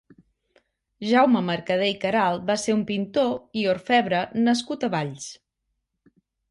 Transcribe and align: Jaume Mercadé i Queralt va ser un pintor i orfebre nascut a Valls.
Jaume 1.09 1.43
Mercadé 1.49 1.91
i 1.93 1.99
Queralt 2.05 2.49
va 2.49 2.57
ser 2.63 2.77
un 2.79 2.83
pintor 2.91 3.33
i 3.65 3.69
orfebre 3.77 4.27
nascut 4.49 4.89
a 4.91 4.95
Valls. 4.97 5.33